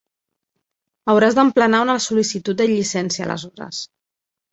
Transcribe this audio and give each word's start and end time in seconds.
Hauràs 1.11 1.35
d'emplenar 1.39 1.81
una 1.87 1.97
sol·licitud 2.05 2.59
de 2.63 2.67
llicència 2.71 3.27
aleshores. 3.27 3.83